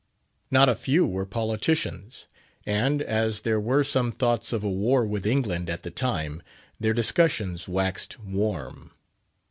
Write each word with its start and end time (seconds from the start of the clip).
Not 0.49 0.67
a 0.67 0.73
few 0.73 1.05
were 1.05 1.27
politicians; 1.27 2.25
and, 2.65 3.03
as 3.03 3.41
there 3.41 3.59
were 3.59 3.83
some 3.83 4.11
thoughts 4.11 4.51
of 4.51 4.63
a 4.63 4.67
war 4.67 5.05
with 5.05 5.27
England 5.27 5.69
at 5.69 5.83
the 5.83 5.91
time, 5.91 6.41
their 6.79 6.91
discussions 6.95 7.67
waxed 7.67 8.17
warm. 8.19 8.89